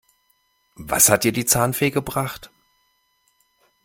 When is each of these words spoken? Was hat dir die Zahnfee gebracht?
Was 0.79 1.11
hat 1.11 1.25
dir 1.25 1.31
die 1.31 1.45
Zahnfee 1.45 1.91
gebracht? 1.91 2.49